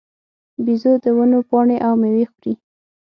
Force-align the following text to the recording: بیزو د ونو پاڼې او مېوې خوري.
بیزو 0.63 0.93
د 1.03 1.05
ونو 1.17 1.39
پاڼې 1.49 1.77
او 1.87 1.93
مېوې 2.01 2.25
خوري. 2.31 2.53